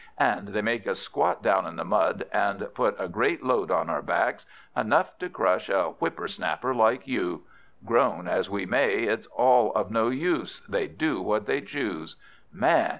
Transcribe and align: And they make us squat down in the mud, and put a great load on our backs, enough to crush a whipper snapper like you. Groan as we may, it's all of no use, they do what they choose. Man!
And 0.17 0.47
they 0.47 0.63
make 0.63 0.87
us 0.87 0.97
squat 0.97 1.43
down 1.43 1.67
in 1.67 1.75
the 1.75 1.83
mud, 1.85 2.25
and 2.33 2.73
put 2.73 2.95
a 2.97 3.07
great 3.07 3.43
load 3.43 3.69
on 3.69 3.87
our 3.87 4.01
backs, 4.01 4.47
enough 4.75 5.15
to 5.19 5.29
crush 5.29 5.69
a 5.69 5.89
whipper 5.99 6.27
snapper 6.27 6.73
like 6.73 7.05
you. 7.07 7.43
Groan 7.85 8.27
as 8.27 8.49
we 8.49 8.65
may, 8.65 9.03
it's 9.03 9.27
all 9.27 9.71
of 9.73 9.91
no 9.91 10.09
use, 10.09 10.63
they 10.67 10.87
do 10.87 11.21
what 11.21 11.45
they 11.45 11.61
choose. 11.61 12.15
Man! 12.51 12.89